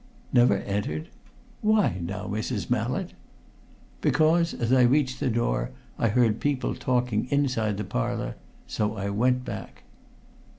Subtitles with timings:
[0.33, 1.09] "Never entered?
[1.61, 2.71] Why, now, Mrs.
[2.71, 3.13] Mallett?"
[4.01, 8.33] "Because, as I reached the door, I heard people talking inside the Parlour.
[8.65, 9.83] So I went back."